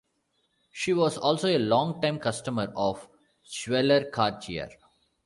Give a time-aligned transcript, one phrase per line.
[0.71, 3.07] She was also a longtime customer of
[3.47, 4.69] jeweller Cartier.